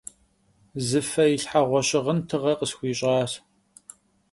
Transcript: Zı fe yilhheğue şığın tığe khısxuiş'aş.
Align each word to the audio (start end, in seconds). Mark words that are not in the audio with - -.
Zı 0.87 1.01
fe 1.09 1.25
yilhheğue 1.31 1.81
şığın 1.87 2.19
tığe 2.29 2.53
khısxuiş'aş. 2.57 3.31